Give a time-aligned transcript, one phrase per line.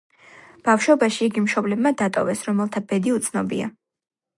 [0.69, 3.75] ბავშვობაში იგი მშობლებმა დატოვეს, რომელთა ბედი უცნობია.